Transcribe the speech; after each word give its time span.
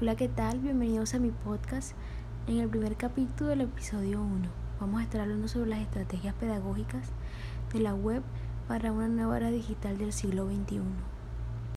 Hola, 0.00 0.16
¿qué 0.16 0.26
tal? 0.26 0.58
Bienvenidos 0.58 1.14
a 1.14 1.20
mi 1.20 1.30
podcast. 1.30 1.92
En 2.48 2.58
el 2.58 2.68
primer 2.68 2.96
capítulo 2.96 3.50
del 3.50 3.60
episodio 3.60 4.20
1 4.22 4.48
vamos 4.80 5.00
a 5.00 5.04
estar 5.04 5.20
hablando 5.20 5.46
sobre 5.46 5.70
las 5.70 5.78
estrategias 5.78 6.34
pedagógicas 6.34 7.12
de 7.72 7.78
la 7.78 7.94
web 7.94 8.24
para 8.66 8.90
una 8.90 9.06
nueva 9.06 9.36
era 9.36 9.52
digital 9.52 9.96
del 9.96 10.12
siglo 10.12 10.46
XXI. 10.46 10.80